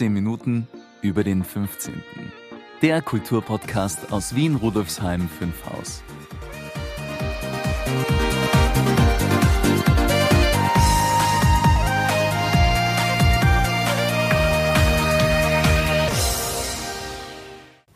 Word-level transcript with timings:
15 0.00 0.14
Minuten 0.14 0.66
über 1.02 1.24
den 1.24 1.44
15. 1.44 1.92
Der 2.80 3.02
Kulturpodcast 3.02 4.10
aus 4.10 4.34
Wien 4.34 4.54
Rudolfsheim 4.54 5.28
5 5.28 5.54
Haus. 5.66 6.02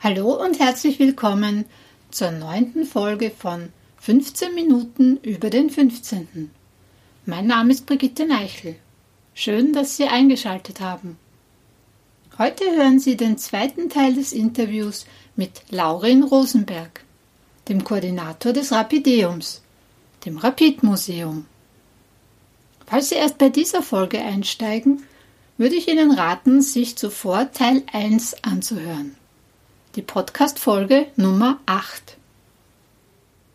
Hallo 0.00 0.44
und 0.44 0.60
herzlich 0.60 0.98
willkommen 0.98 1.64
zur 2.10 2.32
neunten 2.32 2.84
Folge 2.84 3.30
von 3.30 3.70
15 4.02 4.54
Minuten 4.54 5.16
über 5.22 5.48
den 5.48 5.70
15. 5.70 6.50
Mein 7.24 7.46
Name 7.46 7.72
ist 7.72 7.86
Brigitte 7.86 8.26
Neichel. 8.26 8.76
Schön, 9.32 9.72
dass 9.72 9.96
Sie 9.96 10.06
eingeschaltet 10.06 10.82
haben. 10.82 11.16
Heute 12.36 12.64
hören 12.64 12.98
Sie 12.98 13.16
den 13.16 13.38
zweiten 13.38 13.88
Teil 13.88 14.14
des 14.14 14.32
Interviews 14.32 15.06
mit 15.36 15.62
Laurin 15.70 16.24
Rosenberg, 16.24 17.04
dem 17.68 17.84
Koordinator 17.84 18.52
des 18.52 18.72
Rapideums, 18.72 19.62
dem 20.26 20.38
Rapidmuseum. 20.38 21.46
Falls 22.86 23.10
Sie 23.10 23.14
erst 23.14 23.38
bei 23.38 23.50
dieser 23.50 23.82
Folge 23.82 24.20
einsteigen, 24.20 25.04
würde 25.58 25.76
ich 25.76 25.86
Ihnen 25.86 26.10
raten, 26.10 26.60
sich 26.60 26.96
zuvor 26.96 27.52
Teil 27.52 27.84
1 27.92 28.42
anzuhören. 28.42 29.14
Die 29.94 30.02
Podcast-Folge 30.02 31.06
Nummer 31.14 31.60
8. 31.66 32.16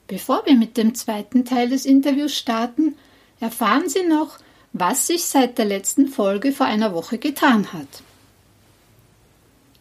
Bevor 0.07 0.45
wir 0.45 0.55
mit 0.55 0.77
dem 0.77 0.95
zweiten 0.95 1.43
Teil 1.43 1.67
des 1.67 1.85
Interviews 1.85 2.33
starten, 2.33 2.95
erfahren 3.41 3.89
Sie 3.89 4.03
noch, 4.03 4.37
was 4.71 5.07
sich 5.07 5.25
seit 5.25 5.57
der 5.57 5.65
letzten 5.65 6.07
Folge 6.07 6.53
vor 6.53 6.65
einer 6.65 6.93
Woche 6.93 7.17
getan 7.17 7.73
hat. 7.73 8.03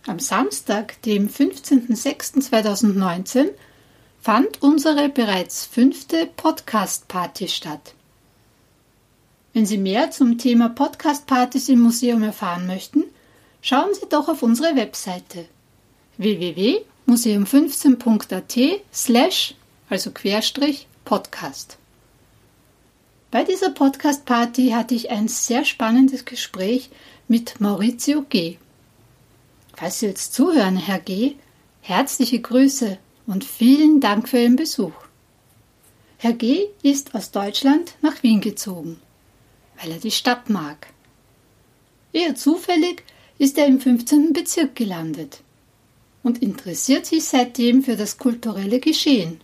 Am 0.08 0.18
Samstag, 0.18 1.00
dem 1.02 1.28
15.06.2019, 1.28 3.50
fand 4.20 4.60
unsere 4.62 5.08
bereits 5.10 5.66
fünfte 5.66 6.26
Podcast-Party 6.34 7.48
statt. 7.48 7.92
Wenn 9.52 9.66
Sie 9.66 9.76
mehr 9.76 10.10
zum 10.10 10.38
Thema 10.38 10.70
Podcast-Partys 10.70 11.68
im 11.68 11.80
Museum 11.80 12.22
erfahren 12.22 12.66
möchten, 12.66 13.04
schauen 13.60 13.92
Sie 13.92 14.06
doch 14.08 14.28
auf 14.28 14.42
unsere 14.42 14.74
Webseite 14.76 15.44
www.museum15.at 16.16 18.80
slash, 18.92 19.54
also 19.90 20.10
Querstrich, 20.10 20.86
Podcast. 21.04 21.76
Bei 23.30 23.44
dieser 23.44 23.68
Podcast-Party 23.70 24.70
hatte 24.70 24.94
ich 24.94 25.10
ein 25.10 25.28
sehr 25.28 25.66
spannendes 25.66 26.24
Gespräch 26.24 26.88
mit 27.28 27.60
Maurizio 27.60 28.22
G. 28.22 28.56
Falls 29.78 30.00
Sie 30.00 30.06
jetzt 30.06 30.34
zuhören, 30.34 30.76
Herr 30.76 30.98
G., 30.98 31.36
herzliche 31.82 32.40
Grüße 32.40 32.98
und 33.28 33.44
vielen 33.44 34.00
Dank 34.00 34.28
für 34.28 34.40
Ihren 34.40 34.56
Besuch. 34.56 34.90
Herr 36.16 36.32
G. 36.32 36.66
ist 36.82 37.14
aus 37.14 37.30
Deutschland 37.30 37.94
nach 38.02 38.24
Wien 38.24 38.40
gezogen, 38.40 38.98
weil 39.80 39.92
er 39.92 39.98
die 39.98 40.10
Stadt 40.10 40.50
mag. 40.50 40.88
Eher 42.12 42.34
zufällig 42.34 43.04
ist 43.38 43.56
er 43.56 43.66
im 43.66 43.80
15. 43.80 44.32
Bezirk 44.32 44.74
gelandet 44.74 45.42
und 46.24 46.42
interessiert 46.42 47.06
sich 47.06 47.22
seitdem 47.26 47.84
für 47.84 47.94
das 47.94 48.18
kulturelle 48.18 48.80
Geschehen, 48.80 49.40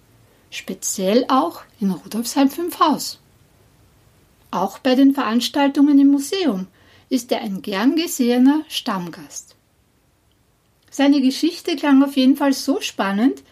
speziell 0.50 1.26
auch 1.28 1.62
in 1.78 1.92
Rudolfsheim 1.92 2.50
5 2.50 2.80
Haus. 2.80 3.20
Auch 4.50 4.80
bei 4.80 4.96
den 4.96 5.14
Veranstaltungen 5.14 5.96
im 6.00 6.08
Museum 6.08 6.66
ist 7.08 7.30
er 7.30 7.40
ein 7.42 7.62
gern 7.62 7.94
gesehener 7.94 8.64
Stammgast. 8.66 9.53
Seine 10.96 11.20
Geschichte 11.20 11.74
klang 11.74 12.04
auf 12.04 12.14
jeden 12.16 12.36
Fall 12.36 12.52
so 12.52 12.80
spannend, 12.80 13.42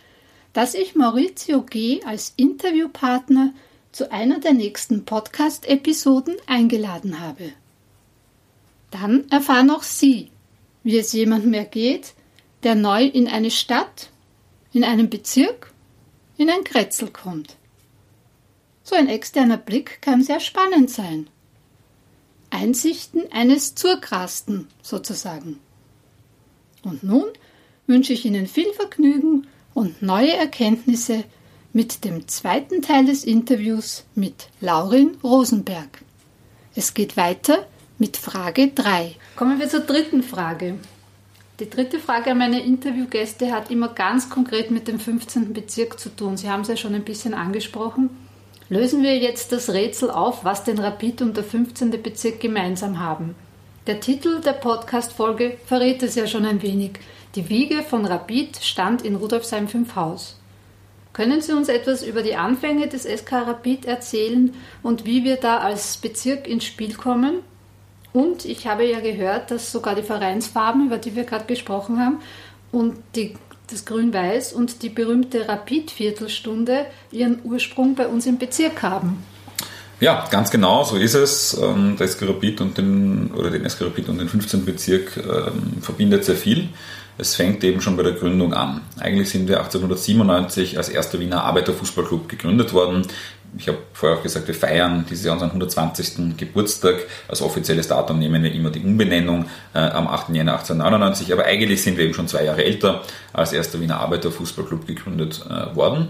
dass 0.53 0.75
ich 0.75 0.95
Maurizio 0.95 1.63
G. 1.63 2.01
als 2.05 2.35
Interviewpartner 2.37 3.53
zu 3.91 4.13
einer 4.13 4.39
der 4.39 4.53
nächsten 4.53 5.05
Podcast-Episoden 5.05 6.37
eingeladen 6.47 7.19
habe. 7.19 7.53
Dann 8.93 9.29
erfahren 9.31 9.71
auch 9.71 9.83
Sie, 9.83 10.31
wie 10.85 10.97
es 10.97 11.13
jemandem 11.13 11.53
ergeht, 11.55 12.15
der 12.63 12.77
neu 12.77 13.07
in 13.07 13.27
eine 13.27 13.51
Stadt, 13.51 14.11
in 14.73 14.85
einen 14.85 15.11
Bezirk, 15.11 15.73
in 16.37 16.49
ein 16.49 16.63
Kretzel 16.63 17.11
kommt. 17.11 17.57
So 18.85 18.95
ein 18.95 19.09
externer 19.09 19.59
Blick 19.59 20.01
kann 20.01 20.23
sehr 20.23 20.39
spannend 20.39 20.91
sein. 20.91 21.27
Einsichten 22.51 23.33
eines 23.33 23.75
Zurkrasten 23.75 24.69
sozusagen. 24.81 25.59
Und 26.83 27.03
nun 27.03 27.25
wünsche 27.87 28.13
ich 28.13 28.25
Ihnen 28.25 28.47
viel 28.47 28.73
Vergnügen 28.73 29.47
und 29.75 30.03
neue 30.03 30.33
Erkenntnisse 30.33 31.25
mit 31.73 32.05
dem 32.05 32.29
zweiten 32.29 32.83
Teil 32.83 33.07
des 33.07 33.25
Interviews 33.25 34.05
mit 34.15 34.49
Laurin 34.61 35.17
Rosenberg. 35.23 36.03
Es 36.75 36.95
geht 36.95 37.17
weiter 37.17 37.67
mit 37.99 38.17
Frage 38.17 38.69
3. 38.69 39.15
Kommen 39.37 39.59
wir 39.59 39.69
zur 39.69 39.81
dritten 39.81 40.23
Frage. 40.23 40.75
Die 41.61 41.71
dritte 41.71 41.99
Frage 41.99 42.33
an 42.33 42.39
meine 42.39 42.61
Interviewgäste 42.61 43.53
hat 43.53 43.71
immer 43.71 43.89
ganz 43.89 44.29
konkret 44.29 44.71
mit 44.71 44.89
dem 44.89 44.99
15. 44.99 45.53
Bezirk 45.53 46.01
zu 46.01 46.09
tun. 46.09 46.37
Sie 46.37 46.51
haben 46.51 46.63
es 46.63 46.69
ja 46.69 46.77
schon 46.77 46.95
ein 46.95 47.05
bisschen 47.05 47.35
angesprochen. 47.35 48.11
Lösen 48.69 49.03
wir 49.03 49.19
jetzt 49.19 49.53
das 49.53 49.71
Rätsel 49.71 50.11
auf, 50.11 50.45
was 50.45 50.65
den 50.65 50.79
Rapid 50.79 51.23
und 51.23 51.37
der 51.37 51.45
15. 51.45 51.91
Bezirk 52.03 52.41
gemeinsam 52.41 52.99
haben. 52.99 53.35
Der 53.89 53.99
Titel 53.99 54.41
der 54.41 54.53
Podcast-Folge 54.53 55.59
verrät 55.67 56.05
es 56.05 56.15
ja 56.15 56.29
schon 56.29 56.45
ein 56.45 56.63
wenig. 56.63 57.01
Die 57.35 57.49
Wiege 57.49 57.83
von 57.83 58.07
Rapid 58.07 58.59
stand 58.63 59.03
in 59.03 59.17
Rudolfsheim 59.17 59.67
5 59.67 59.97
Haus. 59.97 60.39
Können 61.13 61.41
Sie 61.41 61.53
uns 61.53 61.69
etwas 61.69 62.05
über 62.05 62.23
die 62.23 62.37
Anfänge 62.37 62.87
des 62.87 63.03
SK 63.03 63.33
Rapid 63.33 63.87
erzählen 63.87 64.55
und 64.85 65.05
wie 65.05 65.25
wir 65.25 65.35
da 65.35 65.59
als 65.59 65.97
Bezirk 65.97 66.47
ins 66.47 66.65
Spiel 66.65 66.95
kommen? 66.95 67.41
Und 68.13 68.45
ich 68.45 68.69
habe 68.69 68.89
ja 68.89 69.01
gehört, 69.01 69.51
dass 69.51 69.73
sogar 69.73 69.97
die 69.97 70.05
Vereinsfarben, 70.05 70.87
über 70.87 70.99
die 70.99 71.17
wir 71.17 71.25
gerade 71.25 71.47
gesprochen 71.47 71.99
haben, 71.99 72.21
und 72.71 72.95
die 73.17 73.35
das 73.69 73.85
Grün-Weiß 73.85 74.53
und 74.53 74.85
die 74.85 74.91
berühmte 74.91 75.49
Rapid-Viertelstunde 75.49 76.87
ihren 77.11 77.41
Ursprung 77.43 77.97
bei 77.97 78.07
uns 78.07 78.27
im 78.27 78.39
Bezirk 78.39 78.85
haben. 78.85 79.25
Ja, 80.03 80.25
ganz 80.33 80.51
genau, 80.51 80.83
so 80.83 80.97
ist 80.97 81.15
es. 81.15 81.57
Ähm, 81.63 81.97
der 81.97 82.09
SK 82.09 82.23
und 82.59 82.77
den, 82.77 83.31
oder 83.37 83.51
den 83.51 83.71
SK 83.71 83.83
und 84.09 84.19
den 84.19 84.29
15. 84.29 84.65
Bezirk 84.65 85.17
ähm, 85.17 85.81
verbindet 85.81 86.25
sehr 86.25 86.35
viel. 86.35 86.71
Es 87.19 87.37
fängt 87.37 87.63
eben 87.63 87.81
schon 87.81 87.97
bei 87.97 88.03
der 88.03 88.15
Gründung 88.15 88.53
an. 88.53 88.81
Eigentlich 88.99 89.31
sind 89.31 89.47
wir 89.47 89.59
1897 89.59 90.77
als 90.77 90.89
erster 90.89 91.21
Wiener 91.21 91.45
Arbeiterfußballclub 91.45 92.29
gegründet 92.29 92.73
worden 92.73 93.07
ich 93.57 93.69
habe 93.69 93.79
vorher 93.93 94.19
auch 94.19 94.23
gesagt, 94.23 94.49
wir 94.49 94.55
feiern 94.55 95.05
dieses 95.09 95.25
Jahr 95.25 95.35
unseren 95.35 95.51
120. 95.51 96.37
Geburtstag. 96.37 96.97
Als 97.29 97.43
offizielles 97.43 97.89
Datum 97.89 98.19
nehmen 98.19 98.43
wir 98.43 98.53
immer 98.53 98.71
die 98.71 98.81
Umbenennung 98.81 99.47
äh, 99.75 99.79
am 99.79 100.07
8. 100.09 100.31
Jänner 100.31 100.53
1899. 100.53 101.33
Aber 101.33 101.45
eigentlich 101.45 101.83
sind 101.83 101.99
wir 101.99 102.05
eben 102.05 102.15
schon 102.15 102.29
zwei 102.29 102.45
Jahre 102.45 102.65
älter 102.65 103.03
als 103.33 103.53
erster 103.53 103.81
Wiener 103.81 104.01
Arbeiterfußballclub 104.01 104.87
gegründet 104.87 105.45
äh, 105.49 105.77
worden. 105.77 106.09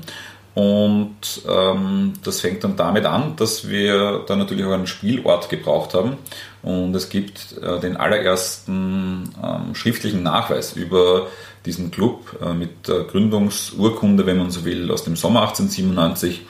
Und 0.55 1.43
ähm, 1.49 2.13
das 2.23 2.41
fängt 2.41 2.63
dann 2.63 2.77
damit 2.77 3.07
an, 3.07 3.37
dass 3.37 3.69
wir 3.69 4.25
dann 4.27 4.39
natürlich 4.39 4.65
auch 4.67 4.73
einen 4.73 4.87
Spielort 4.87 5.49
gebraucht 5.49 5.95
haben. 5.95 6.19
Und 6.63 6.95
es 6.95 7.09
gibt 7.09 7.57
äh, 7.63 7.81
den 7.81 7.97
allerersten 7.97 9.31
ähm, 9.43 9.75
schriftlichen 9.75 10.23
Nachweis 10.23 10.75
über 10.75 11.29
diesen 11.65 11.91
Club 11.91 12.39
äh, 12.43 12.53
mit 12.53 12.87
der 12.87 13.05
Gründungsurkunde, 13.05 14.27
wenn 14.27 14.39
man 14.39 14.51
so 14.51 14.65
will, 14.65 14.91
aus 14.91 15.05
dem 15.05 15.17
Sommer 15.17 15.43
1897 15.43 16.43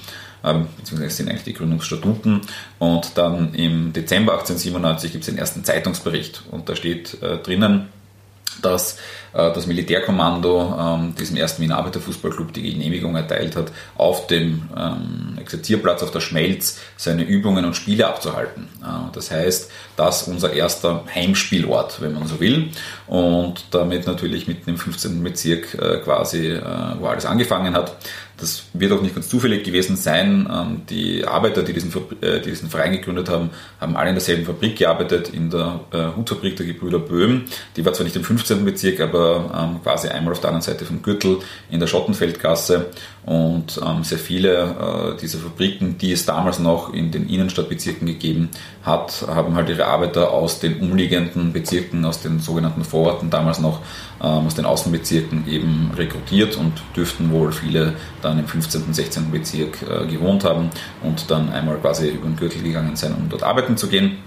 ähm, 0.45 0.67
beziehungsweise 0.77 1.15
sind 1.17 1.29
eigentlich 1.29 1.45
die 1.45 1.55
Gründungsstatuten. 1.55 2.41
Und 2.79 3.17
dann 3.17 3.55
im 3.55 3.93
Dezember 3.93 4.33
1897 4.33 5.13
gibt 5.13 5.23
es 5.23 5.31
den 5.31 5.39
ersten 5.39 5.65
Zeitungsbericht 5.65 6.43
und 6.51 6.69
da 6.69 6.77
steht 6.77 7.23
äh, 7.23 7.39
drinnen, 7.39 7.89
dass 8.61 8.99
äh, 9.33 9.53
das 9.53 9.67
Militärkommando 9.67 10.77
ähm, 10.79 11.15
diesem 11.15 11.37
ersten 11.37 11.63
Wiener 11.63 11.79
Arbeiterfußballclub 11.79 12.53
die 12.53 12.73
Genehmigung 12.73 13.17
erteilt 13.17 13.57
hat, 13.57 13.73
auf 13.97 14.27
dem 14.27 14.69
ähm, 14.77 15.39
Exerzierplatz 15.41 16.03
auf 16.03 16.11
der 16.11 16.21
Schmelz 16.21 16.81
seine 16.97 17.23
Übungen 17.25 17.65
und 17.65 17.75
Spiele 17.75 18.07
abzuhalten. 18.07 18.69
Äh, 18.83 19.13
das 19.15 19.31
heißt, 19.31 19.71
das 19.97 20.29
unser 20.29 20.53
erster 20.53 21.05
Heimspielort, 21.15 22.01
wenn 22.01 22.15
man 22.15 22.27
so 22.27 22.41
will. 22.41 22.71
Und 23.07 23.65
damit 23.71 24.07
natürlich 24.07 24.47
mitten 24.47 24.71
im 24.71 24.79
15. 24.79 25.23
Bezirk 25.23 25.75
äh, 25.75 25.99
quasi, 25.99 26.49
äh, 26.49 26.63
wo 26.99 27.07
alles 27.07 27.27
angefangen 27.27 27.75
hat. 27.75 27.97
Das 28.43 28.65
wird 28.73 28.91
auch 28.91 29.01
nicht 29.01 29.15
ganz 29.15 29.29
zufällig 29.29 29.63
gewesen 29.63 29.97
sein. 29.97 30.49
Ähm, 30.53 30.83
die 30.91 31.25
Arbeiter, 31.25 31.63
die 31.63 31.73
diesen, 31.73 31.93
äh, 32.21 32.41
die 32.41 32.51
diesen 32.51 32.69
Verein 32.69 32.93
gegründet 32.93 33.29
haben, 33.29 33.51
haben 33.81 33.97
alle 33.97 34.09
in 34.09 34.17
derselben 34.17 34.45
Fabrik 34.45 34.77
gearbeitet, 34.77 35.29
in 35.29 35.49
der 35.51 35.81
Hutfabrik 36.17 36.57
der 36.57 36.67
Gebrüder 36.67 36.99
Böhm. 36.99 37.45
Die 37.77 37.85
war 37.85 37.93
zwar 37.93 38.05
nicht 38.05 38.17
im 38.17 38.25
15. 38.25 38.65
Bezirk, 38.65 39.01
aber 39.01 39.51
ähm, 39.57 39.83
quasi 39.83 40.09
einmal 40.09 40.33
auf 40.33 40.41
der 40.41 40.51
anderen 40.51 40.63
Seite 40.63 40.85
vom 40.85 41.03
Gürtel 41.03 41.39
in 41.71 41.79
der 41.79 41.87
Schottenfeldgasse. 41.87 42.87
und 43.25 43.81
ähm, 43.87 44.03
sehr 44.03 44.19
viele 44.19 45.15
äh, 45.15 45.21
dieser 45.21 45.39
Fabriken, 45.39 45.97
die 45.99 46.13
es 46.13 46.27
damals 46.27 46.59
noch 46.59 46.93
in 46.93 47.13
den 47.13 47.29
Innenstadtbezirken 47.29 48.07
gegeben 48.07 48.51
hat, 48.83 49.25
haben 49.29 49.55
halt 49.55 49.69
ihre 49.69 49.87
Arbeiter 49.87 50.33
aus 50.33 50.59
den 50.59 50.81
umliegenden 50.81 51.53
Bezirken, 51.53 52.05
aus 52.05 52.21
den 52.21 52.41
sogenannten 52.41 52.83
Vororten 52.83 53.31
damals 53.31 53.61
noch, 53.61 53.81
aus 54.27 54.55
den 54.55 54.65
Außenbezirken 54.65 55.49
eben 55.49 55.91
rekrutiert 55.97 56.57
und 56.57 56.73
dürften 56.97 57.31
wohl 57.33 57.53
viele 57.53 57.95
dann 58.23 58.39
im 58.39 58.47
15., 58.47 58.95
16. 58.95 59.31
Bezirk 59.31 59.79
äh, 59.83 60.07
gewohnt 60.07 60.45
haben 60.45 60.71
und 61.03 61.31
dann 61.31 61.51
einmal 61.51 61.77
quasi 61.79 62.11
über 62.11 62.27
den 62.27 62.37
Gürtel 62.37 62.63
gegangen 62.63 62.95
sein, 62.95 63.15
um 63.15 63.29
dort 63.29 63.43
arbeiten 63.43 63.77
zu 63.77 63.89
gehen. 63.89 64.19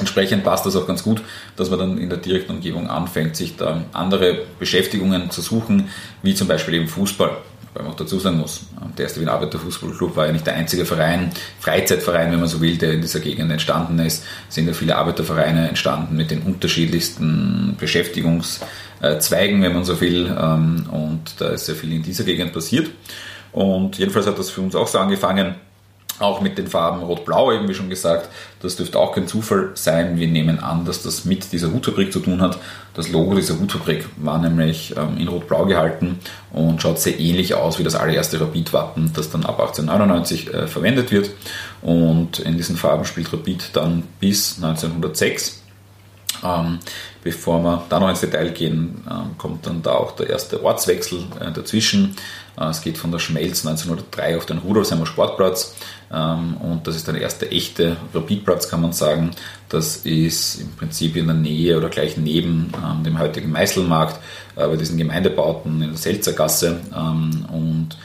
Entsprechend 0.00 0.42
passt 0.42 0.66
das 0.66 0.74
auch 0.74 0.86
ganz 0.86 1.04
gut, 1.04 1.22
dass 1.56 1.70
man 1.70 1.78
dann 1.78 1.98
in 1.98 2.08
der 2.08 2.18
direkten 2.18 2.52
Umgebung 2.52 2.88
anfängt, 2.88 3.36
sich 3.36 3.56
da 3.56 3.84
andere 3.92 4.38
Beschäftigungen 4.58 5.30
zu 5.30 5.40
suchen, 5.40 5.88
wie 6.22 6.34
zum 6.34 6.48
Beispiel 6.48 6.74
eben 6.74 6.88
Fußball. 6.88 7.36
Weil 7.74 7.82
man 7.82 7.92
auch 7.92 7.96
dazu 7.96 8.20
sagen 8.20 8.38
muss, 8.38 8.66
der 8.96 9.04
erste 9.04 9.20
Wiener 9.20 9.32
Arbeiterfußballclub 9.32 10.14
war 10.14 10.26
ja 10.26 10.32
nicht 10.32 10.46
der 10.46 10.54
einzige 10.54 10.86
Verein, 10.86 11.32
Freizeitverein, 11.58 12.30
wenn 12.30 12.38
man 12.38 12.48
so 12.48 12.60
will, 12.60 12.78
der 12.78 12.92
in 12.92 13.00
dieser 13.00 13.18
Gegend 13.18 13.50
entstanden 13.50 13.98
ist. 13.98 14.24
Es 14.48 14.54
sind 14.54 14.68
ja 14.68 14.72
viele 14.72 14.96
Arbeitervereine 14.96 15.68
entstanden 15.68 16.16
mit 16.16 16.30
den 16.30 16.42
unterschiedlichsten 16.42 17.76
Beschäftigungszweigen, 17.78 19.60
wenn 19.60 19.74
man 19.74 19.84
so 19.84 20.00
will. 20.00 20.32
Ähm, 20.38 20.86
und 20.90 21.40
da 21.40 21.48
ist 21.48 21.66
sehr 21.66 21.74
viel 21.74 21.92
in 21.92 22.02
dieser 22.02 22.22
Gegend 22.22 22.52
passiert. 22.52 22.90
Und 23.50 23.98
jedenfalls 23.98 24.26
hat 24.26 24.38
das 24.38 24.50
für 24.50 24.60
uns 24.60 24.76
auch 24.76 24.86
so 24.86 24.98
angefangen, 24.98 25.56
auch 26.18 26.40
mit 26.40 26.58
den 26.58 26.66
Farben 26.66 27.02
Rot-Blau, 27.02 27.52
eben 27.52 27.68
wie 27.68 27.74
schon 27.74 27.90
gesagt. 27.90 28.28
Das 28.60 28.76
dürfte 28.76 28.98
auch 28.98 29.14
kein 29.14 29.26
Zufall 29.26 29.72
sein. 29.74 30.16
Wir 30.16 30.28
nehmen 30.28 30.60
an, 30.60 30.84
dass 30.84 31.02
das 31.02 31.24
mit 31.24 31.52
dieser 31.52 31.72
Hutfabrik 31.72 32.12
zu 32.12 32.20
tun 32.20 32.40
hat. 32.40 32.58
Das 32.94 33.08
Logo 33.08 33.34
dieser 33.34 33.58
Hutfabrik 33.58 34.06
war 34.16 34.38
nämlich 34.38 34.94
ähm, 34.96 35.18
in 35.18 35.28
Rot-Blau 35.28 35.66
gehalten 35.66 36.20
und 36.52 36.80
schaut 36.80 37.00
sehr 37.00 37.18
ähnlich 37.18 37.54
aus 37.54 37.78
wie 37.78 37.82
das 37.82 37.96
allererste 37.96 38.40
Rapid-Wappen, 38.40 39.12
das 39.14 39.30
dann 39.30 39.44
ab 39.44 39.60
1899 39.60 40.54
äh, 40.54 40.66
verwendet 40.66 41.10
wird. 41.10 41.30
Und 41.82 42.38
in 42.38 42.56
diesen 42.56 42.76
Farben 42.76 43.04
spielt 43.04 43.32
Rapid 43.32 43.70
dann 43.74 44.04
bis 44.20 44.62
1906. 44.62 45.62
Ähm, 46.42 46.78
bevor 47.22 47.62
wir 47.62 47.84
da 47.88 48.00
noch 48.00 48.10
ins 48.10 48.20
Detail 48.20 48.50
gehen, 48.50 49.02
ähm, 49.10 49.36
kommt 49.38 49.66
dann 49.66 49.82
da 49.82 49.92
auch 49.92 50.12
der 50.12 50.30
erste 50.30 50.62
Ortswechsel 50.62 51.24
äh, 51.40 51.52
dazwischen. 51.52 52.16
Äh, 52.58 52.66
es 52.66 52.82
geht 52.82 52.98
von 52.98 53.12
der 53.12 53.18
Schmelz 53.18 53.66
1903 53.66 54.36
auf 54.36 54.46
den 54.46 54.58
Rudolfsheimer 54.58 55.06
Sportplatz 55.06 55.74
ähm, 56.12 56.56
und 56.58 56.86
das 56.86 56.96
ist 56.96 57.06
der 57.08 57.20
erste 57.20 57.50
echte 57.50 57.96
Rapidplatz, 58.12 58.68
kann 58.68 58.82
man 58.82 58.92
sagen. 58.92 59.30
Das 59.68 59.98
ist 59.98 60.60
im 60.60 60.72
Prinzip 60.72 61.16
in 61.16 61.26
der 61.26 61.36
Nähe 61.36 61.76
oder 61.76 61.88
gleich 61.88 62.16
neben 62.16 62.72
ähm, 62.76 63.04
dem 63.04 63.18
heutigen 63.18 63.50
Meißelmarkt 63.50 64.18
äh, 64.56 64.66
bei 64.66 64.76
diesen 64.76 64.98
Gemeindebauten 64.98 65.82
in 65.82 65.88
der 65.90 65.98
Selzergasse 65.98 66.80
ähm, 66.94 67.46
und 67.52 67.96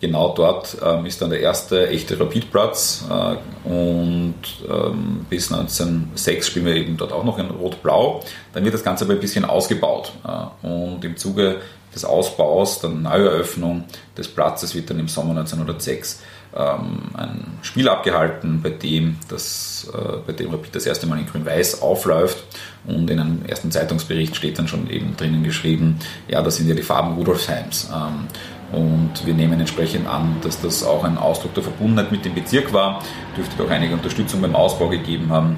genau 0.00 0.32
dort 0.34 0.76
ähm, 0.82 1.06
ist 1.06 1.20
dann 1.20 1.30
der 1.30 1.40
erste 1.40 1.88
echte 1.88 2.18
Rapidplatz 2.18 3.04
äh, 3.10 3.68
und 3.68 4.34
ähm, 4.68 5.26
bis 5.28 5.52
1906 5.52 6.46
spielen 6.46 6.66
wir 6.66 6.74
eben 6.74 6.96
dort 6.96 7.12
auch 7.12 7.24
noch 7.24 7.38
in 7.38 7.50
Rot-Blau. 7.50 8.22
Dann 8.52 8.64
wird 8.64 8.74
das 8.74 8.84
Ganze 8.84 9.04
aber 9.04 9.14
ein 9.14 9.20
bisschen 9.20 9.44
ausgebaut 9.44 10.12
äh, 10.24 10.66
und 10.66 11.04
im 11.04 11.16
Zuge 11.16 11.56
des 11.94 12.04
Ausbaus, 12.04 12.80
der 12.80 12.90
Neueröffnung 12.90 13.84
des 14.16 14.28
Platzes 14.28 14.74
wird 14.74 14.90
dann 14.90 14.98
im 14.98 15.08
Sommer 15.08 15.30
1906 15.30 16.20
ähm, 16.56 17.00
ein 17.14 17.58
Spiel 17.62 17.88
abgehalten, 17.88 18.62
bei 18.62 18.70
dem, 18.70 19.16
das, 19.28 19.90
äh, 19.92 20.18
bei 20.26 20.32
dem 20.32 20.50
Rapid 20.50 20.74
das 20.74 20.86
erste 20.86 21.06
Mal 21.06 21.18
in 21.18 21.26
Grün-Weiß 21.26 21.82
aufläuft 21.82 22.38
und 22.86 23.10
in 23.10 23.20
einem 23.20 23.44
ersten 23.46 23.70
Zeitungsbericht 23.70 24.34
steht 24.34 24.58
dann 24.58 24.68
schon 24.68 24.88
eben 24.90 25.16
drinnen 25.16 25.42
geschrieben, 25.42 25.98
ja, 26.28 26.42
das 26.42 26.56
sind 26.56 26.68
ja 26.68 26.74
die 26.74 26.82
Farben 26.82 27.14
Rudolfsheims. 27.14 27.90
Ähm, 27.94 28.28
und 28.70 29.24
wir 29.24 29.32
nehmen 29.32 29.58
entsprechend 29.58 30.06
an, 30.06 30.36
dass 30.42 30.60
das 30.60 30.82
auch 30.82 31.04
ein 31.04 31.16
Ausdruck 31.16 31.54
der 31.54 31.62
Verbundenheit 31.62 32.12
mit 32.12 32.24
dem 32.24 32.34
Bezirk 32.34 32.72
war, 32.72 33.02
dürfte 33.36 33.62
auch 33.62 33.70
einige 33.70 33.94
Unterstützung 33.94 34.42
beim 34.42 34.54
Ausbau 34.54 34.88
gegeben 34.88 35.30
haben. 35.30 35.56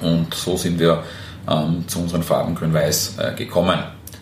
Und 0.00 0.32
so 0.34 0.56
sind 0.56 0.78
wir 0.78 1.02
ähm, 1.48 1.86
zu 1.86 2.00
unseren 2.00 2.22
Farben 2.22 2.54
Grün-Weiß 2.54 3.18
äh, 3.18 3.34
gekommen. 3.34 3.78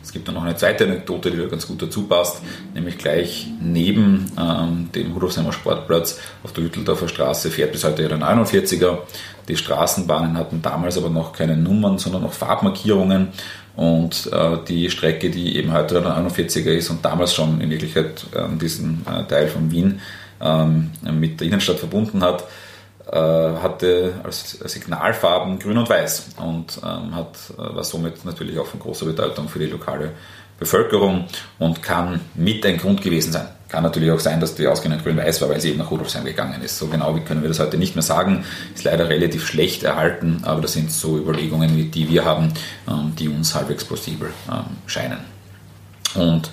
Es 0.09 0.13
gibt 0.15 0.27
dann 0.27 0.37
noch 0.37 0.45
eine 0.45 0.57
zweite 0.57 0.85
Anekdote, 0.85 1.31
die 1.31 1.37
da 1.37 1.45
ganz 1.49 1.67
gut 1.67 1.83
dazu 1.83 2.05
passt, 2.05 2.41
nämlich 2.73 2.97
gleich 2.97 3.47
neben 3.61 4.25
ähm, 4.41 4.89
dem 4.95 5.13
Rudolfsheimer 5.13 5.53
Sportplatz 5.53 6.19
auf 6.43 6.55
der 6.55 6.65
Hütteldorfer 6.65 7.09
Straße 7.09 7.51
fährt 7.51 7.73
bis 7.73 7.85
heute 7.85 8.09
der 8.09 8.17
49er. 8.17 9.01
Die 9.49 9.57
Straßenbahnen 9.59 10.39
hatten 10.39 10.63
damals 10.63 10.97
aber 10.97 11.11
noch 11.11 11.35
keine 11.35 11.59
Nummern, 11.59 11.99
sondern 11.99 12.23
noch 12.23 12.33
Farbmarkierungen. 12.33 13.29
Und 13.77 14.31
äh, 14.33 14.57
die 14.67 14.89
Strecke, 14.89 15.29
die 15.29 15.57
eben 15.57 15.75
heute 15.75 16.01
der 16.01 16.17
49er 16.17 16.71
ist 16.71 16.89
und 16.89 17.05
damals 17.05 17.35
schon 17.35 17.61
in 17.61 17.69
Wirklichkeit 17.69 18.25
äh, 18.35 18.49
diesen 18.59 19.05
äh, 19.07 19.25
Teil 19.25 19.49
von 19.49 19.71
Wien 19.71 20.01
ähm, 20.41 20.91
mit 21.21 21.39
der 21.39 21.49
Innenstadt 21.49 21.81
verbunden 21.81 22.23
hat, 22.23 22.45
hatte 23.17 24.21
als 24.23 24.51
Signalfarben 24.51 25.59
grün 25.59 25.79
und 25.79 25.89
weiß 25.89 26.31
und 26.37 26.81
ähm, 26.85 27.15
hat, 27.15 27.37
äh, 27.57 27.75
war 27.75 27.85
somit 27.85 28.25
natürlich 28.25 28.59
auch 28.59 28.67
von 28.67 28.81
großer 28.81 29.07
Bedeutung 29.07 29.49
für 29.49 29.59
die 29.59 29.67
lokale 29.67 30.13
Bevölkerung 30.59 31.27
und 31.59 31.83
kann 31.83 32.21
mit 32.35 32.67
ein 32.67 32.79
Grund 32.79 33.01
gewesen 33.01 33.33
sein. 33.33 33.49
Kann 33.69 33.83
natürlich 33.83 34.11
auch 34.11 34.19
sein, 34.19 34.41
dass 34.41 34.55
die 34.55 34.67
ausgehend 34.67 35.05
grün-weiß 35.05 35.41
war, 35.43 35.51
weil 35.51 35.61
sie 35.61 35.71
eben 35.71 35.79
nach 35.79 35.91
Rudolfsheim 35.91 36.25
gegangen 36.25 36.63
ist. 36.63 36.79
So 36.79 36.89
genau 36.89 37.15
wie 37.15 37.21
können 37.21 37.43
wir 37.43 37.49
das 37.49 37.61
heute 37.61 37.77
nicht 37.77 37.95
mehr 37.95 38.03
sagen. 38.03 38.45
Ist 38.75 38.85
leider 38.85 39.09
relativ 39.09 39.47
schlecht 39.47 39.85
erhalten, 39.85 40.41
aber 40.43 40.63
das 40.63 40.73
sind 40.73 40.91
so 40.91 41.17
Überlegungen, 41.17 41.91
die 41.91 42.09
wir 42.09 42.25
haben, 42.25 42.53
ähm, 42.89 43.13
die 43.19 43.29
uns 43.29 43.55
halbwegs 43.55 43.85
plausibel 43.85 44.31
ähm, 44.51 44.65
scheinen. 44.87 45.19
Und 46.15 46.51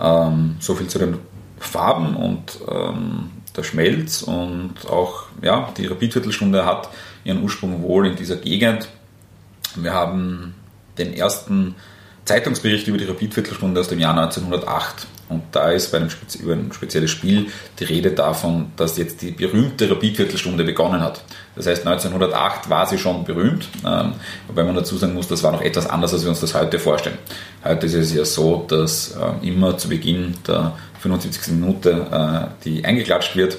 ähm, 0.00 0.56
so 0.60 0.74
viel 0.74 0.86
zu 0.86 0.98
den 0.98 1.18
Farben 1.58 2.16
und 2.16 2.58
ähm, 2.68 3.30
der 3.56 3.62
Schmelz 3.62 4.22
und 4.22 4.74
auch 4.88 5.24
ja, 5.42 5.72
die 5.76 5.86
Rapidviertelstunde 5.86 6.64
hat 6.64 6.88
ihren 7.24 7.42
Ursprung 7.42 7.82
wohl 7.82 8.06
in 8.06 8.16
dieser 8.16 8.36
Gegend. 8.36 8.88
Wir 9.76 9.92
haben 9.92 10.54
den 10.98 11.14
ersten 11.14 11.74
Zeitungsbericht 12.24 12.86
über 12.88 12.98
die 12.98 13.04
Rapidviertelstunde 13.04 13.80
aus 13.80 13.88
dem 13.88 13.98
Jahr 13.98 14.16
1908 14.16 15.06
und 15.28 15.42
da 15.52 15.70
ist 15.70 15.90
bei 15.90 15.98
einem 15.98 16.10
über 16.40 16.52
ein 16.52 16.72
spezielles 16.72 17.10
Spiel 17.10 17.46
die 17.78 17.84
Rede 17.84 18.12
davon, 18.12 18.72
dass 18.76 18.98
jetzt 18.98 19.22
die 19.22 19.30
berühmte 19.30 19.90
Rapidviertelstunde 19.90 20.64
begonnen 20.64 21.00
hat. 21.00 21.24
Das 21.54 21.66
heißt, 21.66 21.86
1908 21.86 22.70
war 22.70 22.86
sie 22.86 22.96
schon 22.96 23.24
berühmt, 23.24 23.68
ähm, 23.86 24.14
wobei 24.46 24.64
man 24.64 24.74
dazu 24.74 24.96
sagen 24.96 25.14
muss, 25.14 25.28
das 25.28 25.42
war 25.42 25.52
noch 25.52 25.60
etwas 25.60 25.86
anders, 25.86 26.14
als 26.14 26.22
wir 26.22 26.30
uns 26.30 26.40
das 26.40 26.54
heute 26.54 26.78
vorstellen. 26.78 27.18
Heute 27.62 27.86
ist 27.86 27.94
es 27.94 28.14
ja 28.14 28.24
so, 28.24 28.64
dass 28.66 29.16
äh, 29.16 29.46
immer 29.46 29.76
zu 29.76 29.88
Beginn 29.88 30.34
der 30.46 30.72
75. 31.00 31.54
Minute 31.54 32.06
äh, 32.10 32.64
die 32.64 32.84
eingeklatscht 32.84 33.36
wird 33.36 33.58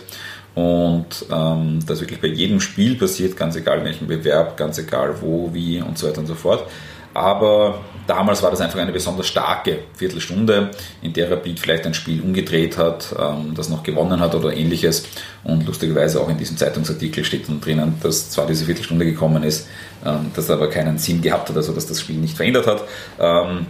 und 0.55 1.25
ähm, 1.31 1.79
das 1.85 2.01
wirklich 2.01 2.21
bei 2.21 2.27
jedem 2.27 2.59
Spiel 2.59 2.95
passiert, 2.95 3.37
ganz 3.37 3.55
egal 3.55 3.79
in 3.79 3.85
welchem 3.85 4.07
Bewerb, 4.07 4.57
ganz 4.57 4.77
egal 4.77 5.21
wo, 5.21 5.53
wie 5.53 5.81
und 5.81 5.97
so 5.97 6.07
weiter 6.07 6.19
und 6.19 6.27
so 6.27 6.35
fort. 6.35 6.67
Aber 7.13 7.81
damals 8.07 8.41
war 8.41 8.51
das 8.51 8.61
einfach 8.61 8.79
eine 8.79 8.91
besonders 8.91 9.27
starke 9.27 9.79
Viertelstunde, 9.95 10.71
in 11.01 11.13
der 11.13 11.31
Rapid 11.31 11.59
vielleicht 11.59 11.85
ein 11.85 11.93
Spiel 11.93 12.21
umgedreht 12.21 12.77
hat, 12.77 13.15
ähm, 13.19 13.53
das 13.55 13.69
noch 13.69 13.83
gewonnen 13.83 14.19
hat 14.19 14.35
oder 14.35 14.55
ähnliches. 14.55 15.05
Und 15.43 15.65
lustigerweise 15.65 16.19
auch 16.21 16.29
in 16.29 16.37
diesem 16.37 16.57
Zeitungsartikel 16.57 17.23
steht 17.23 17.47
dann 17.47 17.61
drinnen, 17.61 17.95
dass 18.01 18.29
zwar 18.29 18.47
diese 18.47 18.65
Viertelstunde 18.65 19.05
gekommen 19.05 19.43
ist, 19.43 19.67
ähm, 20.05 20.31
das 20.35 20.49
aber 20.49 20.69
keinen 20.69 20.97
Sinn 20.97 21.21
gehabt 21.21 21.49
hat, 21.49 21.55
also 21.55 21.73
dass 21.73 21.87
das 21.87 22.01
Spiel 22.01 22.17
nicht 22.17 22.35
verändert 22.35 22.67
hat. 22.67 22.83
Ähm, 23.19 23.67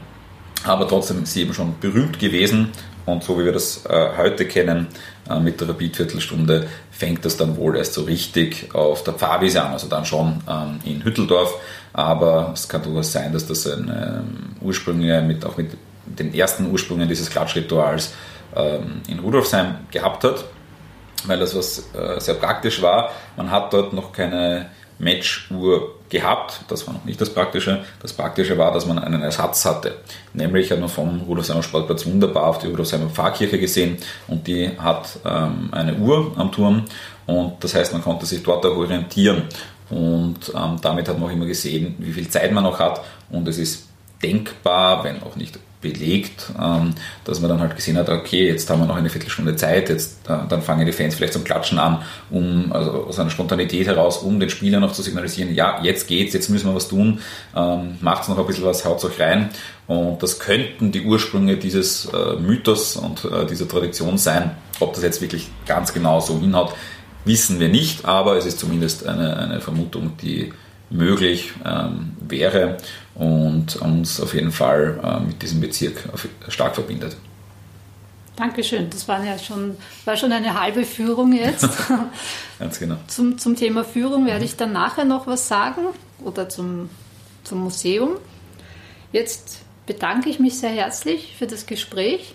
aber 0.65 0.87
trotzdem 0.87 1.23
ist 1.23 1.33
sie 1.33 1.41
eben 1.41 1.53
schon 1.53 1.75
berühmt 1.81 2.19
gewesen 2.19 2.69
und 3.05 3.23
so 3.23 3.39
wie 3.39 3.45
wir 3.45 3.51
das 3.51 3.85
äh, 3.85 4.09
heute 4.17 4.45
kennen, 4.45 4.87
äh, 5.29 5.39
mit 5.39 5.59
der 5.59 5.69
Rapid-Viertelstunde, 5.69 6.67
fängt 6.91 7.25
das 7.25 7.37
dann 7.37 7.57
wohl 7.57 7.75
erst 7.75 7.93
so 7.93 8.03
richtig 8.03 8.73
auf 8.73 9.03
der 9.03 9.13
Pfarrwiese 9.13 9.61
an, 9.61 9.73
also 9.73 9.87
dann 9.87 10.05
schon 10.05 10.41
ähm, 10.49 10.79
in 10.85 11.03
Hütteldorf. 11.03 11.53
Aber 11.91 12.51
es 12.53 12.67
kann 12.67 12.83
durchaus 12.83 13.11
sein, 13.11 13.33
dass 13.33 13.45
das 13.47 13.67
eine 13.67 14.23
ähm, 14.25 14.55
Ursprünge 14.61 15.21
mit, 15.21 15.45
auch 15.45 15.57
mit 15.57 15.71
den 16.05 16.33
ersten 16.33 16.71
Ursprüngen 16.71 17.07
dieses 17.07 17.29
Klatschrituals 17.29 18.13
ähm, 18.55 19.01
in 19.07 19.19
Rudolfsheim 19.19 19.75
gehabt 19.91 20.23
hat, 20.23 20.45
weil 21.25 21.39
das 21.39 21.55
was 21.55 21.89
äh, 21.93 22.19
sehr 22.19 22.35
praktisch 22.35 22.81
war. 22.81 23.11
Man 23.37 23.51
hat 23.51 23.73
dort 23.73 23.93
noch 23.93 24.11
keine 24.11 24.69
Matchuhr 24.99 25.95
gehabt. 26.09 26.61
Das 26.67 26.85
war 26.87 26.93
noch 26.93 27.05
nicht 27.05 27.19
das 27.19 27.29
Praktische. 27.29 27.83
Das 28.01 28.13
Praktische 28.13 28.57
war, 28.57 28.71
dass 28.71 28.85
man 28.85 28.99
einen 28.99 29.21
Ersatz 29.21 29.65
hatte. 29.65 29.95
Nämlich 30.33 30.71
hat 30.71 30.79
man 30.79 30.89
vom 30.89 31.21
Rudolfsheimer 31.21 31.63
Sportplatz 31.63 32.05
wunderbar 32.05 32.47
auf 32.47 32.59
die 32.59 32.67
Rudolfsheimer 32.67 33.09
Pfarrkirche 33.09 33.59
gesehen 33.59 33.97
und 34.27 34.47
die 34.47 34.71
hat 34.77 35.19
ähm, 35.25 35.69
eine 35.71 35.95
Uhr 35.95 36.31
am 36.35 36.51
Turm 36.51 36.85
und 37.25 37.63
das 37.63 37.73
heißt, 37.75 37.93
man 37.93 38.01
konnte 38.01 38.25
sich 38.25 38.43
dort 38.43 38.65
auch 38.65 38.75
orientieren 38.75 39.43
und 39.89 40.51
ähm, 40.55 40.77
damit 40.81 41.07
hat 41.07 41.17
man 41.17 41.29
auch 41.29 41.33
immer 41.33 41.45
gesehen, 41.45 41.95
wie 41.99 42.11
viel 42.11 42.29
Zeit 42.29 42.51
man 42.51 42.63
noch 42.63 42.79
hat 42.79 43.01
und 43.29 43.47
es 43.47 43.57
ist 43.57 43.87
denkbar, 44.21 45.03
wenn 45.03 45.21
auch 45.23 45.35
nicht 45.35 45.59
belegt, 45.83 46.51
ähm, 46.59 46.95
dass 47.25 47.39
man 47.39 47.49
dann 47.49 47.59
halt 47.59 47.75
gesehen 47.75 47.97
hat, 47.97 48.09
okay, 48.09 48.47
jetzt 48.47 48.67
haben 48.69 48.79
wir 48.81 48.87
noch 48.87 48.95
eine 48.95 49.09
Viertelstunde 49.09 49.55
Zeit, 49.55 49.89
jetzt 49.89 50.21
dann 50.25 50.61
fangen 50.63 50.87
die 50.87 50.91
Fans 50.91 51.13
vielleicht 51.13 51.33
zum 51.33 51.43
Klatschen 51.43 51.77
an, 51.77 52.01
um 52.31 52.71
also 52.73 53.05
aus 53.05 53.19
einer 53.19 53.29
Spontanität 53.29 53.85
heraus, 53.85 54.17
um 54.17 54.39
den 54.39 54.49
Spielern 54.49 54.81
noch 54.81 54.93
zu 54.93 55.03
signalisieren, 55.03 55.53
ja, 55.53 55.79
jetzt 55.83 56.07
geht's, 56.07 56.33
jetzt 56.33 56.49
müssen 56.49 56.67
wir 56.67 56.75
was 56.75 56.87
tun, 56.87 57.19
ähm, 57.55 57.97
macht's 58.01 58.27
noch 58.27 58.39
ein 58.39 58.47
bisschen 58.47 58.65
was, 58.65 58.83
haut's 58.83 59.05
euch 59.05 59.19
rein. 59.19 59.49
Und 59.85 60.23
das 60.23 60.39
könnten 60.39 60.91
die 60.91 61.01
Ursprünge 61.01 61.57
dieses 61.57 62.05
äh, 62.05 62.39
Mythos 62.39 62.95
und 62.95 63.25
äh, 63.25 63.45
dieser 63.45 63.67
Tradition 63.67 64.17
sein. 64.17 64.51
Ob 64.79 64.93
das 64.93 65.03
jetzt 65.03 65.21
wirklich 65.21 65.49
ganz 65.65 65.93
genau 65.93 66.21
so 66.21 66.39
hinhaut, 66.39 66.73
wissen 67.25 67.59
wir 67.59 67.69
nicht, 67.69 68.05
aber 68.05 68.37
es 68.37 68.45
ist 68.45 68.59
zumindest 68.59 69.05
eine, 69.05 69.37
eine 69.37 69.61
Vermutung, 69.61 70.17
die 70.21 70.53
möglich 70.93 71.51
ähm, 71.65 72.15
wäre 72.21 72.77
und 73.15 73.75
uns 73.77 74.21
auf 74.21 74.33
jeden 74.33 74.51
Fall 74.51 74.99
äh, 75.03 75.19
mit 75.27 75.41
diesem 75.41 75.59
Bezirk 75.59 76.09
stark 76.47 76.75
verbindet. 76.75 77.17
Dankeschön. 78.35 78.89
Das 78.89 79.07
war 79.07 79.23
ja 79.23 79.37
schon, 79.37 79.77
war 80.05 80.17
schon 80.17 80.31
eine 80.31 80.59
halbe 80.59 80.85
Führung 80.85 81.33
jetzt. 81.33 81.69
Ganz 82.59 82.79
genau. 82.79 82.97
Zum, 83.07 83.37
zum 83.37 83.55
Thema 83.55 83.83
Führung 83.83 84.25
werde 84.25 84.45
ich 84.45 84.55
dann 84.55 84.71
nachher 84.71 85.05
noch 85.05 85.27
was 85.27 85.47
sagen 85.47 85.81
oder 86.23 86.49
zum, 86.49 86.89
zum 87.43 87.59
Museum. 87.59 88.11
Jetzt 89.11 89.59
bedanke 89.85 90.29
ich 90.29 90.39
mich 90.39 90.57
sehr 90.57 90.71
herzlich 90.71 91.35
für 91.37 91.45
das 91.45 91.67
Gespräch 91.67 92.33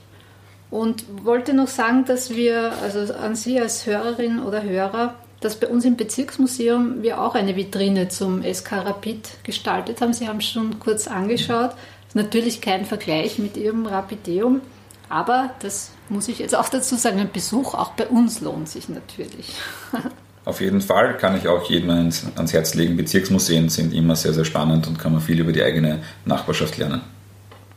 und 0.71 1.25
wollte 1.25 1.55
noch 1.55 1.67
sagen, 1.67 2.05
dass 2.05 2.31
wir, 2.31 2.73
also 2.83 3.12
an 3.15 3.35
Sie 3.35 3.61
als 3.61 3.87
Hörerin 3.87 4.41
oder 4.41 4.62
Hörer, 4.62 5.15
dass 5.40 5.57
bei 5.57 5.68
uns 5.68 5.85
im 5.85 5.97
Bezirksmuseum 5.97 7.02
wir 7.02 7.21
auch 7.21 7.35
eine 7.35 7.57
Vitrine 7.57 8.09
zum 8.09 8.42
SK 8.42 8.73
Rapid 8.73 9.45
gestaltet 9.45 10.00
haben. 10.00 10.12
Sie 10.12 10.28
haben 10.28 10.38
es 10.38 10.47
schon 10.47 10.80
kurz 10.80 11.07
angeschaut. 11.07 11.71
Natürlich 12.14 12.61
kein 12.61 12.85
Vergleich 12.85 13.38
mit 13.38 13.57
Ihrem 13.57 13.87
Rapideum, 13.87 14.62
aber 15.09 15.50
das 15.61 15.90
muss 16.09 16.28
ich 16.28 16.38
jetzt 16.38 16.54
auch 16.54 16.68
dazu 16.68 16.97
sagen, 16.97 17.21
ein 17.21 17.30
Besuch 17.30 17.75
auch 17.75 17.92
bei 17.92 18.07
uns 18.07 18.40
lohnt 18.40 18.68
sich 18.68 18.88
natürlich. 18.88 19.52
Auf 20.45 20.62
jeden 20.62 20.80
Fall 20.80 21.18
kann 21.18 21.37
ich 21.37 21.47
auch 21.47 21.68
jedem 21.68 21.90
ans, 21.90 22.25
ans 22.35 22.54
Herz 22.54 22.75
legen. 22.75 22.97
Bezirksmuseen 22.97 23.68
sind 23.68 23.92
immer 23.92 24.16
sehr, 24.16 24.33
sehr 24.33 24.47
spannend 24.47 24.87
und 24.87 24.99
kann 24.99 25.12
man 25.12 25.21
viel 25.21 25.38
über 25.38 25.52
die 25.52 25.62
eigene 25.62 26.02
Nachbarschaft 26.25 26.78
lernen. 26.78 27.02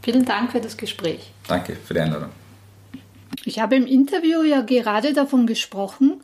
Vielen 0.02 0.24
Dank 0.24 0.54
für 0.54 0.62
das 0.62 0.78
Gespräch. 0.78 1.34
Danke 1.50 1.76
für 1.76 1.94
die 1.94 2.00
Einladung. 2.00 2.30
Ich 3.44 3.60
habe 3.60 3.76
im 3.76 3.86
Interview 3.86 4.44
ja 4.44 4.62
gerade 4.62 5.14
davon 5.14 5.48
gesprochen, 5.48 6.22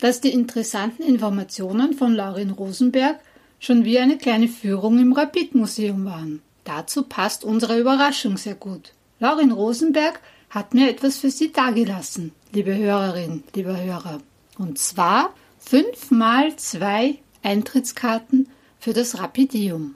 dass 0.00 0.20
die 0.20 0.32
interessanten 0.32 1.02
Informationen 1.02 1.94
von 1.94 2.14
Laurin 2.14 2.50
Rosenberg 2.50 3.20
schon 3.58 3.84
wie 3.84 3.98
eine 3.98 4.18
kleine 4.18 4.48
Führung 4.48 4.98
im 4.98 5.12
Rapid-Museum 5.12 6.04
waren. 6.04 6.42
Dazu 6.64 7.02
passt 7.02 7.44
unsere 7.44 7.78
Überraschung 7.78 8.36
sehr 8.36 8.54
gut. 8.54 8.92
Laurin 9.18 9.52
Rosenberg 9.52 10.20
hat 10.48 10.74
mir 10.74 10.90
etwas 10.90 11.18
für 11.18 11.30
Sie 11.30 11.52
dagelassen, 11.52 12.32
liebe 12.52 12.76
Hörerin, 12.76 13.44
lieber 13.54 13.78
Hörer. 13.78 14.20
Und 14.58 14.78
zwar 14.78 15.34
fünf 15.58 16.10
mal 16.10 16.56
zwei 16.56 17.18
Eintrittskarten 17.42 18.48
für 18.78 18.92
das 18.92 19.18
Rapidium. 19.18 19.94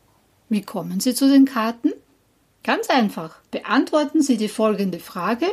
Wie 0.48 0.62
kommen 0.62 1.00
Sie 1.00 1.14
zu 1.14 1.28
den 1.28 1.46
Karten? 1.46 1.92
Ganz 2.62 2.88
einfach. 2.88 3.40
Beantworten 3.50 4.22
Sie 4.22 4.36
die 4.36 4.48
folgende 4.48 4.98
Frage 4.98 5.46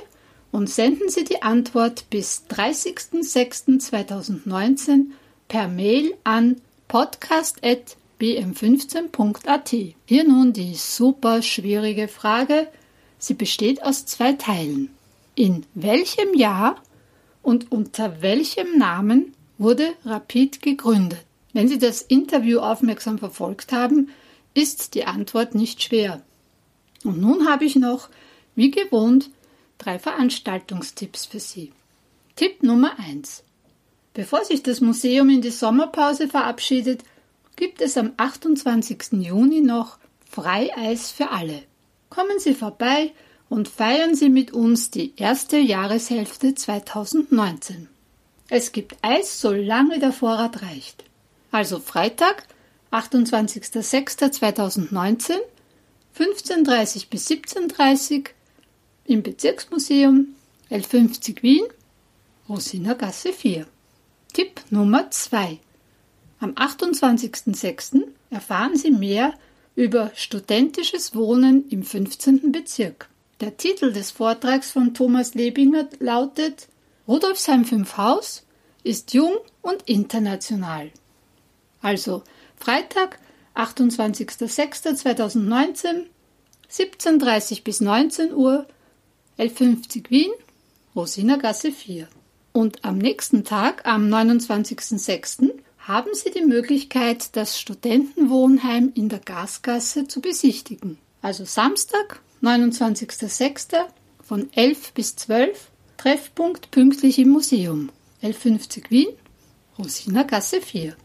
und 0.51 0.69
senden 0.69 1.09
Sie 1.09 1.23
die 1.23 1.41
Antwort 1.41 2.07
bis 2.09 2.43
30.06.2019 2.49 5.05
per 5.47 5.67
Mail 5.67 6.13
an 6.23 6.61
podcast.bm15.at. 6.87 9.75
Hier 10.05 10.23
nun 10.23 10.53
die 10.53 10.75
super 10.75 11.41
schwierige 11.41 12.07
Frage. 12.07 12.67
Sie 13.17 13.33
besteht 13.33 13.83
aus 13.83 14.05
zwei 14.05 14.33
Teilen. 14.33 14.91
In 15.35 15.65
welchem 15.73 16.33
Jahr 16.33 16.75
und 17.41 17.71
unter 17.71 18.21
welchem 18.21 18.77
Namen 18.77 19.33
wurde 19.57 19.93
Rapid 20.05 20.61
gegründet? 20.61 21.25
Wenn 21.53 21.67
Sie 21.67 21.77
das 21.77 22.01
Interview 22.01 22.59
aufmerksam 22.59 23.19
verfolgt 23.19 23.71
haben, 23.71 24.09
ist 24.53 24.95
die 24.95 25.05
Antwort 25.05 25.55
nicht 25.55 25.81
schwer. 25.81 26.21
Und 27.03 27.19
nun 27.19 27.47
habe 27.47 27.65
ich 27.65 27.75
noch, 27.75 28.09
wie 28.55 28.71
gewohnt, 28.71 29.29
drei 29.81 29.99
Veranstaltungstipps 29.99 31.25
für 31.25 31.39
Sie. 31.39 31.71
Tipp 32.35 32.63
Nummer 32.63 32.97
1. 32.99 33.43
Bevor 34.13 34.43
sich 34.45 34.63
das 34.63 34.79
Museum 34.81 35.29
in 35.29 35.41
die 35.41 35.51
Sommerpause 35.51 36.27
verabschiedet, 36.27 37.03
gibt 37.55 37.81
es 37.81 37.95
am 37.97 38.11
28. 38.17 39.13
Juni 39.13 39.61
noch 39.61 39.97
Freieis 40.29 41.11
für 41.11 41.31
alle. 41.31 41.63
Kommen 42.09 42.39
Sie 42.39 42.53
vorbei 42.53 43.13
und 43.49 43.67
feiern 43.67 44.13
Sie 44.15 44.29
mit 44.29 44.53
uns 44.53 44.91
die 44.91 45.13
erste 45.17 45.57
Jahreshälfte 45.57 46.53
2019. 46.55 47.89
Es 48.49 48.71
gibt 48.71 48.95
Eis, 49.01 49.41
solange 49.41 49.99
der 49.99 50.11
Vorrat 50.11 50.61
reicht. 50.61 51.05
Also 51.51 51.79
Freitag, 51.79 52.45
28.06.2019, 52.91 55.37
15.30 56.17 57.09
bis 57.09 57.29
17.30 57.29 58.19
Uhr 58.19 58.25
im 59.05 59.23
Bezirksmuseum 59.23 60.27
L50 60.69 61.43
Wien, 61.43 61.65
Rosinergasse 62.47 63.33
4. 63.33 63.65
Tipp 64.33 64.61
Nummer 64.69 65.11
2. 65.11 65.59
Am 66.39 66.51
28.06. 66.51 68.03
erfahren 68.29 68.75
Sie 68.75 68.91
mehr 68.91 69.33
über 69.75 70.11
studentisches 70.15 71.15
Wohnen 71.15 71.67
im 71.69 71.83
15. 71.83 72.51
Bezirk. 72.51 73.09
Der 73.41 73.57
Titel 73.57 73.91
des 73.91 74.11
Vortrags 74.11 74.71
von 74.71 74.93
Thomas 74.93 75.33
Lebinger 75.33 75.89
lautet 75.99 76.67
Rudolfsheim 77.07 77.65
5 77.65 77.97
Haus 77.97 78.43
ist 78.83 79.13
jung 79.13 79.33
und 79.61 79.83
international. 79.83 80.91
Also 81.81 82.23
Freitag, 82.57 83.19
28.06.2019, 83.55 86.07
17.30 86.71 87.63
bis 87.63 87.81
19 87.81 88.33
Uhr 88.33 88.65
L50 89.37 90.09
Wien, 90.09 90.31
Rosinergasse 90.95 91.71
4. 91.71 92.07
Und 92.53 92.83
am 92.83 92.97
nächsten 92.97 93.43
Tag, 93.43 93.85
am 93.85 94.07
29.06., 94.07 95.51
haben 95.79 96.09
Sie 96.13 96.31
die 96.31 96.45
Möglichkeit, 96.45 97.35
das 97.35 97.59
Studentenwohnheim 97.59 98.91
in 98.93 99.09
der 99.09 99.19
Gasgasse 99.19 100.07
zu 100.07 100.21
besichtigen. 100.21 100.97
Also 101.21 101.45
Samstag, 101.45 102.21
29.06. 102.43 103.77
von 104.23 104.49
11 104.53 104.93
bis 104.93 105.15
12, 105.15 105.71
Treffpunkt 105.97 106.71
pünktlich 106.71 107.19
im 107.19 107.29
Museum. 107.29 107.89
L50 108.21 108.89
Wien, 108.89 109.09
Rosinergasse 109.79 110.61
4. 110.61 110.95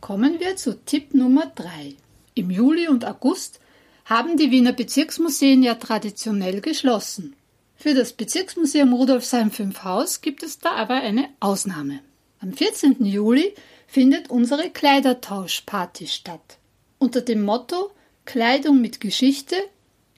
Kommen 0.00 0.38
wir 0.38 0.56
zu 0.56 0.84
Tipp 0.84 1.14
Nummer 1.14 1.46
3. 1.54 1.96
Im 2.34 2.50
Juli 2.50 2.88
und 2.88 3.04
August 3.04 3.60
haben 4.04 4.36
die 4.36 4.52
Wiener 4.52 4.72
Bezirksmuseen 4.72 5.62
ja 5.62 5.74
traditionell 5.74 6.60
geschlossen. 6.60 7.34
Für 7.78 7.94
das 7.94 8.14
Bezirksmuseum 8.14 8.94
Rudolfsheim 8.94 9.50
5 9.50 9.84
Haus 9.84 10.22
gibt 10.22 10.42
es 10.42 10.58
da 10.58 10.72
aber 10.72 10.94
eine 10.94 11.28
Ausnahme. 11.40 12.00
Am 12.40 12.52
14. 12.54 13.04
Juli 13.04 13.54
findet 13.86 14.30
unsere 14.30 14.70
Kleidertauschparty 14.70 16.06
statt. 16.06 16.58
Unter 16.98 17.20
dem 17.20 17.42
Motto 17.42 17.90
Kleidung 18.24 18.80
mit 18.80 19.00
Geschichte 19.00 19.56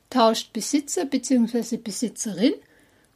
tauscht 0.09 0.53
Besitzer 0.53 1.05
bzw. 1.05 1.77
Besitzerin 1.79 2.55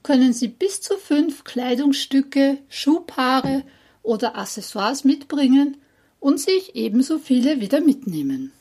können 0.02 0.32
Sie 0.32 0.48
bis 0.48 0.80
zu 0.80 0.98
fünf 0.98 1.44
Kleidungsstücke, 1.44 2.58
Schuhpaare 2.68 3.62
oder 4.02 4.36
Accessoires 4.36 5.04
mitbringen 5.04 5.76
und 6.18 6.40
sich 6.40 6.74
ebenso 6.74 7.18
viele 7.18 7.60
wieder 7.60 7.80
mitnehmen. 7.80 8.52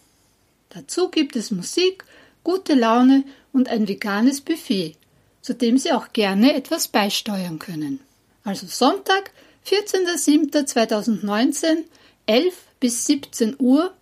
Dazu 0.69 1.09
gibt 1.09 1.35
es 1.35 1.50
Musik, 1.50 2.05
gute 2.43 2.75
Laune 2.75 3.23
und 3.51 3.67
ein 3.67 3.88
veganes 3.88 4.41
Buffet, 4.41 4.95
zu 5.41 5.53
dem 5.53 5.77
Sie 5.77 5.91
auch 5.91 6.13
gerne 6.13 6.53
etwas 6.53 6.88
beisteuern 6.88 7.60
können. 7.60 8.00
Also 8.43 8.67
Sonntag, 8.67 9.31
14.07.2019, 9.67 11.83
11 12.25 12.55
bis 12.79 13.05
17 13.05 13.55
Uhr 13.60 13.93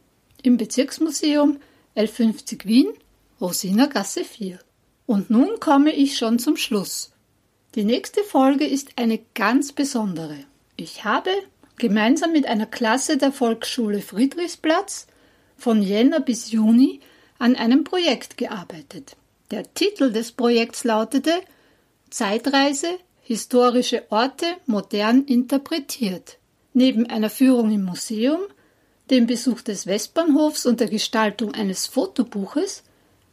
im 0.43 0.57
Bezirksmuseum 0.57 1.59
L50 1.95 2.65
Wien, 2.65 2.87
Rosinergasse 3.41 4.23
4. 4.23 4.59
Und 5.05 5.29
nun 5.29 5.59
komme 5.59 5.91
ich 5.91 6.17
schon 6.17 6.39
zum 6.39 6.57
Schluss. 6.57 7.11
Die 7.75 7.83
nächste 7.83 8.23
Folge 8.23 8.65
ist 8.65 8.89
eine 8.95 9.19
ganz 9.35 9.73
besondere. 9.73 10.37
Ich 10.75 11.03
habe 11.03 11.31
gemeinsam 11.77 12.31
mit 12.31 12.45
einer 12.45 12.65
Klasse 12.65 13.17
der 13.17 13.31
Volksschule 13.31 14.01
Friedrichsplatz 14.01 15.07
von 15.57 15.81
Jänner 15.81 16.19
bis 16.19 16.51
Juni 16.51 17.01
an 17.37 17.55
einem 17.55 17.83
Projekt 17.83 18.37
gearbeitet. 18.37 19.15
Der 19.51 19.73
Titel 19.73 20.11
des 20.11 20.31
Projekts 20.31 20.83
lautete 20.83 21.33
Zeitreise 22.11 22.99
historische 23.21 24.03
Orte 24.11 24.45
modern 24.67 25.23
interpretiert. 25.25 26.37
Neben 26.73 27.07
einer 27.07 27.31
Führung 27.31 27.71
im 27.71 27.83
Museum, 27.83 28.41
dem 29.09 29.25
Besuch 29.25 29.61
des 29.61 29.87
Westbahnhofs 29.87 30.67
und 30.67 30.79
der 30.79 30.87
Gestaltung 30.87 31.55
eines 31.55 31.87
Fotobuches 31.87 32.83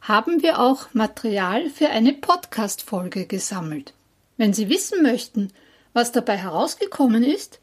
haben 0.01 0.41
wir 0.41 0.59
auch 0.59 0.93
Material 0.93 1.69
für 1.69 1.89
eine 1.89 2.13
Podcast-Folge 2.13 3.27
gesammelt. 3.27 3.93
Wenn 4.37 4.53
Sie 4.53 4.69
wissen 4.69 5.03
möchten, 5.03 5.53
was 5.93 6.11
dabei 6.11 6.37
herausgekommen 6.37 7.23
ist, 7.23 7.59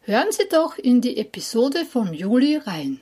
hören 0.00 0.30
Sie 0.30 0.48
doch 0.50 0.78
in 0.78 1.02
die 1.02 1.18
Episode 1.18 1.84
vom 1.84 2.14
Juli 2.14 2.56
rein. 2.56 3.00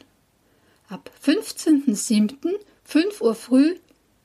Ab 0.88 1.10
15.07. 1.24 2.54
5 2.84 3.20
Uhr 3.20 3.34
früh 3.34 3.76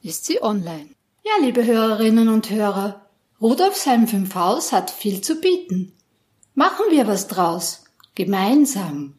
ist 0.04 0.26
sie 0.26 0.44
online. 0.44 0.90
Ja, 1.24 1.32
liebe 1.42 1.66
Hörerinnen 1.66 2.28
und 2.28 2.50
Hörer, 2.50 3.08
Rudolfsheim 3.42 4.08
5 4.08 4.36
Haus 4.36 4.74
hat 4.74 4.92
viel 4.92 5.22
zu 5.22 5.40
bieten. 5.40 5.94
Machen 6.54 6.86
wir 6.92 7.08
was 7.08 7.28
draus. 7.28 7.86
Gemeinsam. 8.14 9.16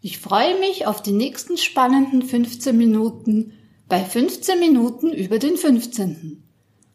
Ich 0.00 0.18
freue 0.18 0.58
mich 0.58 0.86
auf 0.86 1.02
die 1.02 1.12
nächsten 1.12 1.58
spannenden 1.58 2.22
15 2.22 2.76
Minuten 2.76 3.52
bei 3.88 4.02
15 4.04 4.58
Minuten 4.60 5.12
über 5.12 5.38
den 5.38 5.56
15. 5.56 6.42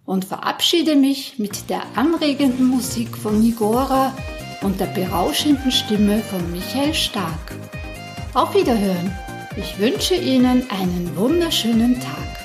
und 0.06 0.26
verabschiede 0.26 0.96
mich 0.96 1.38
mit 1.38 1.70
der 1.70 1.98
anregenden 1.98 2.68
Musik 2.68 3.16
von 3.18 3.42
Nigora 3.42 4.16
und 4.62 4.80
der 4.80 4.88
berauschenden 4.88 5.72
Stimme 5.72 6.22
von 6.22 6.52
Michael 6.52 6.94
Stark. 6.94 7.56
Auf 8.34 8.56
Wiederhören. 8.56 9.14
Ich 9.58 9.80
wünsche 9.80 10.16
Ihnen 10.16 10.70
einen 10.70 11.16
wunderschönen 11.16 12.00
Tag. 12.00 12.45